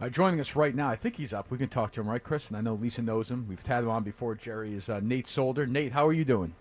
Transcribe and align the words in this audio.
Uh, 0.00 0.08
joining 0.08 0.38
us 0.38 0.54
right 0.54 0.76
now, 0.76 0.88
I 0.88 0.94
think 0.94 1.16
he's 1.16 1.32
up. 1.32 1.50
We 1.50 1.58
can 1.58 1.68
talk 1.68 1.90
to 1.92 2.00
him, 2.00 2.08
right, 2.08 2.22
Chris? 2.22 2.48
And 2.48 2.56
I 2.56 2.60
know 2.60 2.74
Lisa 2.74 3.02
knows 3.02 3.30
him. 3.30 3.46
We've 3.48 3.64
had 3.66 3.82
him 3.82 3.90
on 3.90 4.04
before. 4.04 4.36
Jerry 4.36 4.74
is 4.74 4.88
uh, 4.88 5.00
Nate 5.02 5.26
Solder. 5.26 5.66
Nate, 5.66 5.90
how 5.90 6.06
are 6.06 6.12
you 6.12 6.24
doing? 6.24 6.54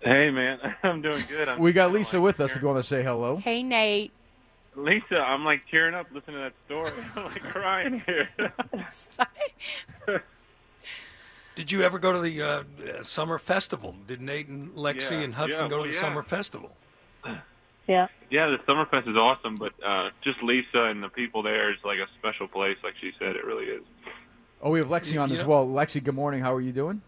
Hey, 0.00 0.30
man, 0.30 0.58
I'm 0.82 1.02
doing 1.02 1.22
good. 1.28 1.50
I'm 1.50 1.58
we 1.58 1.72
got 1.72 1.92
Lisa 1.92 2.18
with 2.20 2.40
us. 2.40 2.56
If 2.56 2.62
you 2.62 2.68
want 2.68 2.78
to 2.78 2.88
say 2.88 3.02
hello. 3.02 3.36
Hey, 3.36 3.62
Nate. 3.62 4.10
Lisa, 4.74 5.16
I'm 5.16 5.44
like 5.44 5.60
tearing 5.70 5.94
up 5.94 6.06
listening 6.14 6.36
to 6.36 6.42
that 6.44 6.54
story. 6.64 6.90
I'm 7.16 7.24
like 7.24 7.42
crying 7.42 8.02
here. 8.06 8.30
Did 11.54 11.70
you 11.70 11.82
ever 11.82 11.98
go 11.98 12.14
to 12.14 12.18
the 12.18 12.40
uh, 12.40 12.62
summer 13.02 13.36
festival? 13.36 13.94
Did 14.06 14.22
Nate 14.22 14.48
and 14.48 14.70
Lexi 14.70 15.10
Yeah, 15.10 15.18
and 15.20 15.34
Hudson 15.34 15.64
yeah, 15.64 15.68
go 15.68 15.76
well, 15.76 15.84
to 15.84 15.90
the 15.90 15.94
yeah. 15.94 16.00
summer 16.00 16.22
festival? 16.22 16.72
Yeah. 17.88 18.06
yeah, 18.30 18.46
the 18.46 18.58
Summerfest 18.72 19.08
is 19.08 19.16
awesome, 19.16 19.56
but 19.56 19.72
uh, 19.84 20.10
just 20.22 20.42
Lisa 20.42 20.84
and 20.84 21.02
the 21.02 21.08
people 21.08 21.42
there 21.42 21.70
is 21.70 21.78
like 21.84 21.98
a 21.98 22.06
special 22.18 22.46
place. 22.46 22.76
Like 22.84 22.94
she 23.00 23.10
said, 23.18 23.34
it 23.34 23.44
really 23.44 23.64
is. 23.64 23.82
Oh, 24.62 24.70
we 24.70 24.78
have 24.78 24.88
Lexi 24.88 25.20
on 25.20 25.30
You 25.30 25.38
as 25.38 25.44
well. 25.44 25.66
Lexi, 25.66 26.02
good 26.02 26.14
morning. 26.14 26.40
How 26.40 26.54
are 26.54 26.60
you 26.60 26.70
doing? 26.70 27.02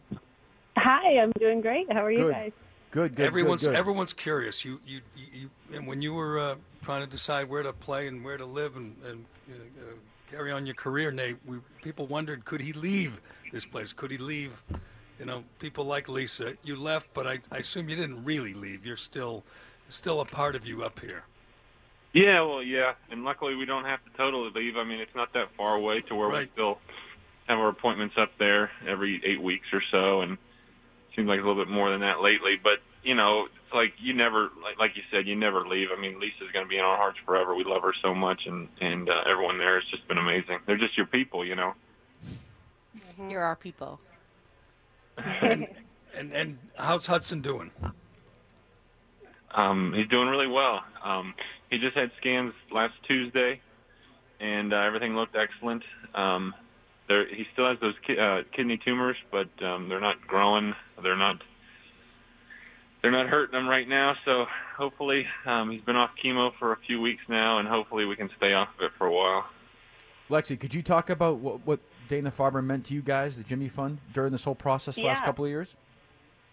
Hi, 0.77 1.19
I'm 1.19 1.33
doing 1.39 1.61
great. 1.61 1.92
How 1.92 2.05
are 2.05 2.11
you 2.11 2.31
guys? 2.31 2.53
Good, 2.91 3.14
good, 3.14 3.27
everyone's 3.27 3.62
good, 3.62 3.70
good. 3.70 3.77
everyone's 3.77 4.12
curious. 4.12 4.64
You, 4.64 4.81
you, 4.86 5.00
you, 5.16 5.27
you 5.33 5.50
and 5.77 5.86
when 5.86 6.03
you 6.03 6.14
were 6.14 6.39
uh, 6.39 6.55
trying 6.83 7.00
to 7.00 7.11
decide 7.11 7.48
where 7.48 7.62
to 7.62 7.72
play 7.72 8.09
and 8.09 8.25
where 8.25 8.36
to 8.36 8.44
live 8.44 8.77
and, 8.77 8.97
and 9.06 9.25
uh, 9.48 9.55
uh, 9.55 9.84
carry 10.31 10.53
on 10.53 10.66
your 10.66 10.75
career, 10.75 11.11
Nate, 11.11 11.36
we, 11.47 11.59
people 11.83 12.06
wondered 12.06 12.44
could 12.44 12.61
he 12.61 12.72
leave 12.72 13.20
this 13.53 13.64
place? 13.64 13.92
Could 13.92 14.11
he 14.11 14.19
leave? 14.19 14.62
You 15.19 15.27
know, 15.27 15.44
people 15.61 15.84
like 15.84 16.09
Lisa. 16.09 16.55
You 16.64 16.77
left, 16.77 17.09
but 17.14 17.27
I, 17.27 17.38
I 17.53 17.59
assume 17.59 17.88
you 17.88 17.97
didn't 17.97 18.25
really 18.25 18.53
leave. 18.53 18.84
You're 18.84 18.97
still 18.97 19.44
still 19.88 20.20
a 20.20 20.24
part 20.24 20.54
of 20.54 20.66
you 20.66 20.82
up 20.82 21.00
here. 21.00 21.24
Yeah, 22.12 22.42
well, 22.42 22.62
yeah, 22.62 22.94
and 23.10 23.24
luckily 23.24 23.56
we 23.56 23.64
don't 23.64 23.84
have 23.84 24.02
to 24.04 24.10
totally 24.16 24.50
leave. 24.54 24.76
I 24.76 24.84
mean, 24.84 25.00
it's 25.00 25.14
not 25.16 25.32
that 25.32 25.48
far 25.56 25.74
away 25.74 26.00
to 26.02 26.14
where 26.14 26.28
we 26.28 26.48
still 26.52 26.78
have 27.48 27.58
our 27.58 27.68
appointments 27.68 28.14
up 28.16 28.30
there 28.38 28.70
every 28.86 29.20
eight 29.24 29.42
weeks 29.42 29.66
or 29.72 29.82
so, 29.91 30.20
and 30.20 30.38
seems 31.16 31.26
like 31.28 31.41
a 31.41 31.42
little 31.42 31.62
bit 31.62 31.70
more 31.70 31.91
than 31.91 32.00
that 32.00 32.20
lately. 32.20 32.56
But 32.62 32.78
you 33.02 33.16
know, 33.16 33.46
it's 33.46 33.75
like 33.75 33.94
you 33.98 34.14
never, 34.14 34.50
like, 34.62 34.78
like 34.78 34.97
you 34.97 35.03
said, 35.10 35.26
you 35.26 35.34
never 35.34 35.66
leave. 35.66 35.88
I 35.97 36.00
mean, 36.00 36.20
Lisa's 36.20 36.53
going 36.53 36.64
to 36.64 36.69
be 36.69 36.78
in 36.78 36.84
our 36.84 36.97
hearts 36.97 37.19
forever. 37.26 37.54
We 37.54 37.64
love 37.64 37.82
her 37.82 37.94
so 38.00 38.14
much, 38.14 38.47
and 38.47 38.69
and 38.80 39.10
uh, 39.10 39.22
everyone 39.28 39.59
there 39.59 39.80
has 39.80 39.91
just 39.91 40.06
been 40.06 40.19
amazing. 40.19 40.60
They're 40.66 40.78
just 40.78 40.97
your 40.97 41.06
people, 41.06 41.44
you 41.44 41.56
know. 41.56 41.75
You're 43.28 43.42
our 43.42 43.56
people. 43.56 44.00
And 45.16 45.66
and 46.32 46.59
how's 46.78 47.06
Hudson 47.06 47.41
doing? 47.41 47.72
Um, 49.54 49.92
he's 49.97 50.09
doing 50.09 50.28
really 50.28 50.48
well. 50.48 50.81
Um, 51.04 51.34
he 51.70 51.78
just 51.78 51.97
had 51.97 52.10
scans 52.20 52.53
last 52.72 52.94
Tuesday, 53.06 53.60
and 54.41 54.72
uh, 54.72 54.78
everything 54.78 55.15
looked 55.15 55.37
excellent. 55.37 55.82
Um, 56.15 56.54
there, 57.09 57.26
he 57.26 57.44
still 57.53 57.69
has 57.69 57.78
those 57.81 57.94
ki- 58.06 58.19
uh, 58.19 58.42
kidney 58.54 58.78
tumors, 58.84 59.16
but 59.31 59.48
um, 59.65 59.88
they're 59.88 60.00
not 60.00 60.26
growing. 60.26 60.75
They're 61.03 61.16
not. 61.16 61.37
They're 63.03 63.12
not 63.12 63.28
hurting 63.28 63.59
him 63.59 63.69
right 63.69 63.87
now. 63.87 64.15
So 64.25 64.47
hopefully, 64.78 65.26
um, 65.44 65.71
he's 65.71 65.82
been 65.82 65.97
off 65.97 66.10
chemo 66.25 66.53
for 66.59 66.72
a 66.72 66.78
few 66.86 67.03
weeks 67.03 67.22
now, 67.28 67.59
and 67.59 67.69
hopefully 67.69 68.06
we 68.06 68.16
can 68.16 68.31
stay 68.38 68.54
off 68.54 68.69
of 68.78 68.84
it 68.84 68.92
for 68.97 69.06
a 69.06 69.12
while. 69.12 69.44
Lexi, 70.31 70.59
could 70.59 70.75
you 70.75 70.82
talk 70.82 71.10
about 71.10 71.36
what, 71.36 71.66
what 71.66 71.81
Dana 72.09 72.31
Farber 72.31 72.65
meant 72.65 72.86
to 72.86 72.94
you 72.94 73.03
guys, 73.03 73.36
the 73.36 73.42
Jimmy 73.42 73.69
Fund, 73.69 73.98
during 74.15 74.32
this 74.32 74.44
whole 74.44 74.54
process 74.54 74.97
the 74.97 75.03
last 75.04 75.22
couple 75.22 75.44
of 75.44 75.50
years? 75.50 75.75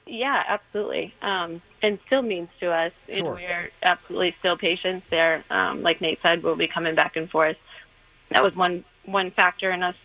Yeah, 0.05 0.41
absolutely. 0.47 1.13
Um, 1.21 1.61
and 1.81 1.99
still 2.07 2.21
means 2.21 2.49
to 2.59 2.71
us. 2.71 2.91
Sure. 3.09 3.35
we're 3.35 3.69
absolutely 3.83 4.35
still 4.39 4.57
patients 4.57 5.05
there. 5.09 5.43
Um, 5.49 5.83
like 5.83 6.01
Nate 6.01 6.19
said, 6.21 6.43
we'll 6.43 6.55
be 6.55 6.67
coming 6.67 6.95
back 6.95 7.15
and 7.15 7.29
forth. 7.29 7.57
That 8.31 8.43
was 8.43 8.55
one 8.55 8.83
one 9.05 9.31
factor 9.31 9.71
in 9.71 9.83
us 9.83 9.95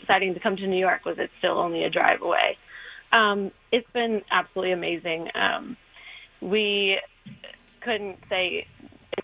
deciding 0.00 0.34
to 0.34 0.40
come 0.40 0.56
to 0.56 0.66
New 0.66 0.78
York 0.78 1.04
was 1.04 1.16
it's 1.18 1.32
still 1.38 1.58
only 1.58 1.84
a 1.84 1.90
drive 1.90 2.20
away. 2.22 2.58
Um, 3.12 3.50
it's 3.72 3.90
been 3.92 4.22
absolutely 4.30 4.72
amazing. 4.72 5.28
Um, 5.34 5.76
we 6.40 6.98
couldn't 7.80 8.18
say 8.28 8.66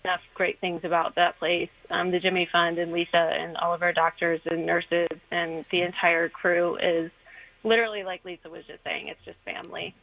enough 0.03 0.21
great 0.33 0.59
things 0.59 0.81
about 0.83 1.15
that 1.15 1.37
place. 1.39 1.69
Um, 1.89 2.11
the 2.11 2.19
Jimmy 2.19 2.47
Fund 2.51 2.79
and 2.79 2.91
Lisa 2.91 3.17
and 3.17 3.57
all 3.57 3.73
of 3.73 3.81
our 3.81 3.93
doctors 3.93 4.39
and 4.45 4.65
nurses 4.65 5.09
and 5.31 5.65
the 5.71 5.81
entire 5.81 6.29
crew 6.29 6.77
is 6.77 7.11
literally 7.63 8.03
like 8.03 8.23
Lisa 8.25 8.49
was 8.49 8.65
just 8.65 8.83
saying, 8.83 9.07
it's 9.07 9.23
just 9.25 9.37
family. 9.45 9.95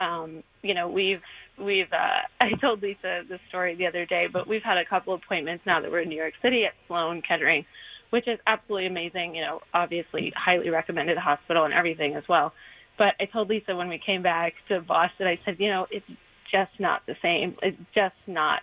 Um, 0.00 0.42
you 0.62 0.74
know, 0.74 0.88
we've 0.88 1.22
we've 1.58 1.92
uh, 1.92 2.20
I 2.40 2.52
told 2.60 2.82
Lisa 2.82 3.22
this 3.28 3.40
story 3.48 3.74
the 3.74 3.86
other 3.86 4.06
day, 4.06 4.28
but 4.30 4.46
we've 4.46 4.62
had 4.62 4.78
a 4.78 4.84
couple 4.84 5.14
appointments 5.14 5.64
now 5.66 5.80
that 5.80 5.90
we're 5.90 6.00
in 6.00 6.08
New 6.08 6.16
York 6.16 6.34
City 6.42 6.64
at 6.64 6.74
Sloan 6.86 7.22
Kettering, 7.22 7.64
which 8.10 8.28
is 8.28 8.38
absolutely 8.46 8.86
amazing. 8.86 9.34
You 9.34 9.42
know, 9.42 9.62
obviously 9.72 10.32
highly 10.36 10.70
recommended 10.70 11.16
hospital 11.18 11.64
and 11.64 11.72
everything 11.72 12.14
as 12.14 12.24
well. 12.28 12.52
But 12.98 13.14
I 13.20 13.26
told 13.26 13.48
Lisa 13.48 13.76
when 13.76 13.88
we 13.88 13.98
came 13.98 14.22
back 14.22 14.54
to 14.68 14.80
Boston, 14.80 15.26
I 15.26 15.38
said, 15.44 15.56
you 15.58 15.68
know, 15.68 15.86
it's 15.90 16.06
just 16.50 16.72
not 16.78 17.04
the 17.06 17.16
same. 17.20 17.56
It's 17.62 17.76
just 17.94 18.14
not 18.26 18.62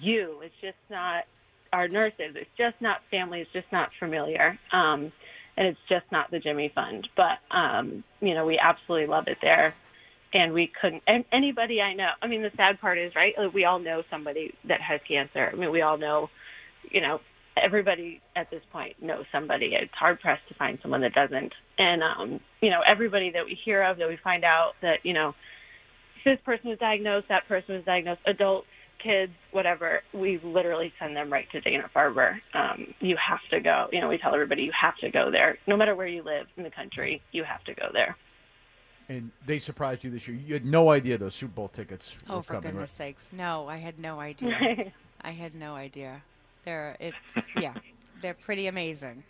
you. 0.00 0.40
It's 0.42 0.54
just 0.60 0.76
not 0.90 1.24
our 1.72 1.88
nurses. 1.88 2.36
It's 2.36 2.50
just 2.56 2.80
not 2.80 3.00
family. 3.10 3.40
It's 3.40 3.52
just 3.52 3.70
not 3.72 3.90
familiar. 3.98 4.58
Um, 4.70 5.12
and 5.56 5.66
it's 5.66 5.78
just 5.88 6.04
not 6.10 6.30
the 6.30 6.38
Jimmy 6.38 6.70
Fund. 6.74 7.08
But 7.16 7.38
um, 7.54 8.04
you 8.20 8.34
know, 8.34 8.46
we 8.46 8.58
absolutely 8.58 9.06
love 9.06 9.24
it 9.28 9.38
there. 9.42 9.74
And 10.32 10.52
we 10.52 10.66
couldn't. 10.80 11.04
And 11.06 11.24
anybody 11.32 11.80
I 11.80 11.94
know. 11.94 12.10
I 12.20 12.26
mean, 12.26 12.42
the 12.42 12.50
sad 12.56 12.80
part 12.80 12.98
is, 12.98 13.14
right? 13.14 13.34
We 13.54 13.64
all 13.64 13.78
know 13.78 14.02
somebody 14.10 14.52
that 14.66 14.80
has 14.80 15.00
cancer. 15.06 15.48
I 15.52 15.56
mean, 15.56 15.70
we 15.70 15.82
all 15.82 15.96
know. 15.96 16.28
You 16.90 17.00
know, 17.00 17.20
everybody 17.56 18.20
at 18.34 18.50
this 18.50 18.62
point 18.72 19.00
knows 19.00 19.24
somebody. 19.30 19.74
It's 19.80 19.94
hard 19.94 20.20
pressed 20.20 20.46
to 20.48 20.54
find 20.54 20.78
someone 20.82 21.02
that 21.02 21.14
doesn't. 21.14 21.52
And 21.78 22.02
um, 22.02 22.40
you 22.60 22.70
know, 22.70 22.80
everybody 22.86 23.30
that 23.30 23.44
we 23.44 23.58
hear 23.64 23.82
of, 23.82 23.98
that 23.98 24.08
we 24.08 24.18
find 24.22 24.44
out 24.44 24.72
that 24.82 25.00
you 25.04 25.12
know, 25.12 25.34
this 26.24 26.38
person 26.44 26.70
was 26.70 26.78
diagnosed, 26.78 27.28
that 27.28 27.46
person 27.46 27.76
was 27.76 27.84
diagnosed, 27.84 28.20
adults, 28.26 28.66
kids, 29.04 29.32
whatever, 29.52 30.02
we 30.12 30.38
literally 30.42 30.92
send 30.98 31.14
them 31.16 31.32
right 31.32 31.48
to 31.52 31.60
Dana 31.60 31.88
Farber. 31.94 32.40
Um, 32.54 32.94
you 33.00 33.16
have 33.16 33.40
to 33.50 33.60
go. 33.60 33.88
You 33.92 34.00
know, 34.00 34.08
we 34.08 34.18
tell 34.18 34.34
everybody 34.34 34.62
you 34.62 34.72
have 34.80 34.96
to 34.98 35.10
go 35.10 35.30
there. 35.30 35.58
No 35.68 35.76
matter 35.76 35.94
where 35.94 36.06
you 36.08 36.22
live 36.24 36.46
in 36.56 36.64
the 36.64 36.70
country, 36.70 37.22
you 37.30 37.44
have 37.44 37.62
to 37.64 37.74
go 37.74 37.90
there. 37.92 38.16
And 39.08 39.30
they 39.44 39.58
surprised 39.58 40.02
you 40.02 40.10
this 40.10 40.26
year. 40.26 40.36
You 40.36 40.54
had 40.54 40.64
no 40.64 40.90
idea 40.90 41.18
those 41.18 41.34
Super 41.34 41.52
Bowl 41.52 41.68
tickets 41.68 42.16
Oh, 42.28 42.38
were 42.38 42.42
for 42.42 42.54
coming, 42.54 42.72
goodness 42.72 42.90
right? 42.98 43.06
sakes. 43.08 43.28
No, 43.32 43.68
I 43.68 43.76
had 43.76 43.98
no 43.98 44.18
idea. 44.18 44.90
I 45.20 45.30
had 45.30 45.54
no 45.54 45.74
idea. 45.74 46.22
They're 46.64 46.96
it's 46.98 47.16
yeah, 47.60 47.74
they're 48.22 48.32
pretty 48.34 48.66
amazing. 48.66 49.22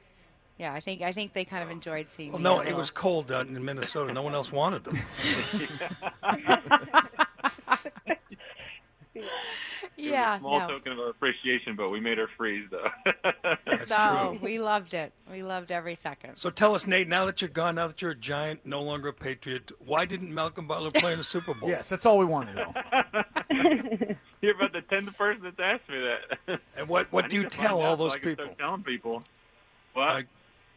Yeah, 0.58 0.72
I 0.72 0.78
think 0.78 1.02
I 1.02 1.10
think 1.10 1.32
they 1.32 1.44
kind 1.44 1.64
of 1.64 1.70
enjoyed 1.70 2.08
seeing. 2.08 2.30
Well, 2.30 2.38
me 2.38 2.44
no, 2.44 2.60
it 2.60 2.66
little. 2.66 2.78
was 2.78 2.90
cold 2.92 3.26
down 3.26 3.48
in 3.48 3.64
Minnesota. 3.64 4.12
No 4.12 4.22
one 4.22 4.34
else 4.34 4.52
wanted 4.52 4.84
them. 4.84 4.98
Yeah, 10.24 10.38
Small 10.40 10.58
no. 10.60 10.68
token 10.68 10.92
of 10.92 10.98
our 10.98 11.10
appreciation, 11.10 11.76
but 11.76 11.90
we 11.90 12.00
made 12.00 12.16
her 12.18 12.28
freeze 12.36 12.66
though. 12.70 12.88
That's 13.66 13.90
No, 13.90 14.36
true. 14.38 14.38
we 14.42 14.58
loved 14.58 14.94
it. 14.94 15.12
We 15.30 15.42
loved 15.42 15.70
every 15.70 15.94
second. 15.94 16.36
So 16.36 16.48
tell 16.50 16.74
us, 16.74 16.86
Nate, 16.86 17.08
now 17.08 17.24
that 17.26 17.42
you're 17.42 17.50
gone, 17.50 17.74
now 17.74 17.86
that 17.88 18.00
you're 18.00 18.12
a 18.12 18.16
giant, 18.16 18.64
no 18.64 18.80
longer 18.82 19.08
a 19.08 19.12
patriot, 19.12 19.70
why 19.84 20.06
didn't 20.06 20.32
Malcolm 20.32 20.66
Butler 20.66 20.90
play 20.92 21.12
in 21.12 21.18
the 21.18 21.24
Super 21.24 21.52
Bowl? 21.54 21.68
Yes, 21.68 21.88
that's 21.88 22.06
all 22.06 22.16
we 22.18 22.24
want 22.24 22.48
to 22.48 22.54
know. 22.54 22.72
You're 24.40 24.54
about 24.56 24.72
the 24.72 24.82
tenth 24.90 25.14
person 25.16 25.42
that's 25.44 25.60
asked 25.60 25.88
me 25.88 25.96
that. 26.48 26.60
And 26.76 26.88
what, 26.88 27.12
what 27.12 27.26
I 27.26 27.28
do 27.28 27.36
you 27.36 27.48
tell 27.48 27.80
all 27.80 27.92
out 27.92 27.98
so 27.98 28.04
those 28.04 28.16
I 28.16 28.18
people? 28.18 28.44
Start 28.46 28.58
telling 28.58 28.82
people. 28.82 29.22
What? 29.92 30.08
Like, 30.14 30.26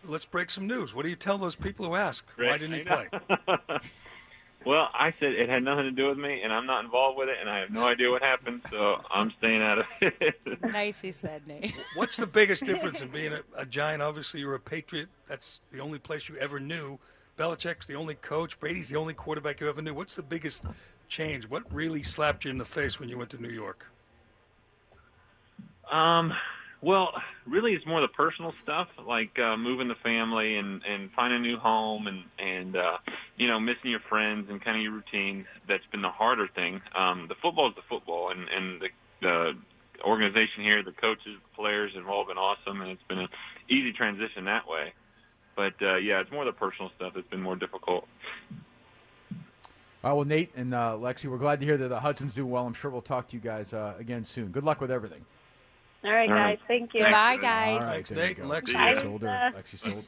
let's 0.05 0.25
break 0.25 0.49
some 0.49 0.67
news. 0.67 0.93
What 0.93 1.03
do 1.03 1.09
you 1.09 1.15
tell 1.15 1.37
those 1.37 1.55
people 1.55 1.85
who 1.85 1.95
ask 1.95 2.25
why 2.37 2.57
didn't 2.57 2.73
he 2.73 2.83
play? 2.83 3.07
know. 4.65 4.71
well, 4.71 4.89
I 4.93 5.13
said 5.19 5.33
it 5.33 5.49
had 5.49 5.63
nothing 5.63 5.85
to 5.85 5.91
do 5.91 6.07
with 6.07 6.17
me, 6.17 6.41
and 6.43 6.51
I'm 6.53 6.65
not 6.65 6.83
involved 6.83 7.17
with 7.17 7.29
it, 7.29 7.35
and 7.39 7.49
I 7.49 7.59
have 7.59 7.71
no 7.71 7.87
idea 7.87 8.09
what 8.09 8.21
happened, 8.21 8.61
so 8.71 9.01
I'm 9.11 9.31
staying 9.37 9.61
out 9.61 9.79
of 9.79 9.85
it. 10.01 10.61
Nicely 10.63 11.11
said, 11.11 11.47
Nate. 11.47 11.73
What's 11.95 12.17
the 12.17 12.27
biggest 12.27 12.65
difference 12.65 13.01
in 13.01 13.09
being 13.09 13.33
a, 13.33 13.41
a 13.55 13.65
Giant? 13.65 14.01
Obviously, 14.01 14.39
you're 14.39 14.55
a 14.55 14.59
Patriot. 14.59 15.07
That's 15.27 15.59
the 15.71 15.79
only 15.79 15.99
place 15.99 16.27
you 16.29 16.35
ever 16.37 16.59
knew. 16.59 16.99
Belichick's 17.37 17.85
the 17.85 17.95
only 17.95 18.15
coach. 18.15 18.59
Brady's 18.59 18.89
the 18.89 18.97
only 18.97 19.13
quarterback 19.13 19.61
you 19.61 19.69
ever 19.69 19.81
knew. 19.81 19.93
What's 19.93 20.15
the 20.15 20.23
biggest 20.23 20.63
change? 21.07 21.47
What 21.49 21.63
really 21.73 22.03
slapped 22.03 22.45
you 22.45 22.51
in 22.51 22.57
the 22.57 22.65
face 22.65 22.99
when 22.99 23.09
you 23.09 23.17
went 23.17 23.29
to 23.31 23.41
New 23.41 23.49
York? 23.49 23.85
Um, 25.91 26.33
well, 26.81 27.13
really, 27.45 27.73
it's 27.73 27.85
more 27.85 28.01
the 28.01 28.07
personal 28.09 28.53
stuff, 28.63 28.87
like 29.05 29.37
uh, 29.39 29.57
moving 29.57 29.87
the 29.87 29.95
family 30.03 30.57
and 30.57 30.81
and 30.83 31.09
finding 31.15 31.39
a 31.39 31.41
new 31.41 31.57
home, 31.57 32.07
and 32.07 32.23
and 32.37 32.75
uh, 32.75 32.97
you 33.37 33.47
know 33.47 33.59
missing 33.59 33.91
your 33.91 33.99
friends 34.09 34.47
and 34.49 34.61
kind 34.63 34.77
of 34.77 34.83
your 34.83 34.91
routine. 34.93 35.45
That's 35.67 35.85
been 35.91 36.01
the 36.01 36.09
harder 36.09 36.47
thing. 36.47 36.81
Um, 36.95 37.27
the 37.29 37.35
football 37.41 37.69
is 37.69 37.75
the 37.75 37.81
football, 37.87 38.31
and 38.31 38.47
and 38.49 38.81
the 38.81 38.87
the 39.21 39.53
organization 40.03 40.63
here, 40.63 40.83
the 40.83 40.91
coaches, 40.91 41.25
the 41.41 41.55
players 41.55 41.91
have 41.95 42.07
all 42.07 42.25
been 42.25 42.37
awesome, 42.37 42.81
and 42.81 42.91
it's 42.91 43.01
been 43.09 43.19
an 43.19 43.29
easy 43.69 43.91
transition 43.93 44.45
that 44.45 44.67
way. 44.67 44.93
But 45.55 45.73
uh, 45.81 45.95
yeah, 45.95 46.19
it's 46.21 46.31
more 46.31 46.45
the 46.45 46.51
personal 46.51 46.91
stuff 46.95 47.13
that's 47.15 47.27
been 47.27 47.41
more 47.41 47.55
difficult. 47.55 48.07
All 50.03 50.11
right, 50.11 50.13
well, 50.13 50.25
Nate 50.25 50.51
and 50.55 50.73
uh, 50.73 50.95
Lexi, 50.99 51.25
we're 51.25 51.39
glad 51.39 51.59
to 51.59 51.65
hear 51.65 51.77
that 51.77 51.87
the 51.87 51.99
Hudson's 51.99 52.35
do 52.35 52.45
well. 52.45 52.65
I'm 52.67 52.73
sure 52.75 52.91
we'll 52.91 53.01
talk 53.01 53.27
to 53.29 53.35
you 53.35 53.41
guys 53.41 53.73
uh, 53.73 53.95
again 53.97 54.23
soon. 54.23 54.49
Good 54.49 54.63
luck 54.63 54.79
with 54.79 54.91
everything. 54.91 55.25
All 56.03 56.11
right, 56.11 56.29
All 56.29 56.35
right. 56.35 56.59
guys. 56.59 56.65
Thank 56.67 56.93
you. 56.93 57.01
Goodbye, 57.01 57.31
All 57.33 57.37
guys. 57.39 57.81
right, 57.81 57.93
Thanks, 57.95 58.09
there 58.11 58.19
you 58.19 58.27
Nate 58.27 58.37
go. 58.37 58.43
and 58.43 58.51
Lexi. 58.51 58.73
Bye, 58.73 59.01
Solder, 59.01 59.51
Lisa. 59.55 59.75
Lexi 59.75 59.79
Solder. 59.79 60.07